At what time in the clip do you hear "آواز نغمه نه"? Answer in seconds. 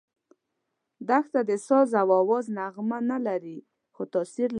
2.21-3.17